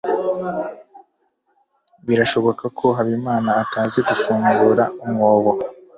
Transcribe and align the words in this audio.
birashoboka 2.07 2.65
ko 2.79 2.85
habimana 2.97 3.49
atazi 3.63 3.99
gufungura 4.07 4.83
umwobo 5.05 5.51